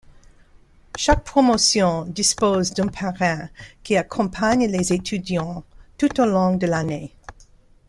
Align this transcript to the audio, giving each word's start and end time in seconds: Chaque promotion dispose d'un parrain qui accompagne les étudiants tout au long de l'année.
Chaque 0.97 1.23
promotion 1.25 2.05
dispose 2.05 2.73
d'un 2.73 2.87
parrain 2.87 3.51
qui 3.83 3.95
accompagne 3.97 4.65
les 4.65 4.93
étudiants 4.93 5.63
tout 5.99 6.19
au 6.19 6.25
long 6.25 6.55
de 6.55 6.65
l'année. 6.65 7.13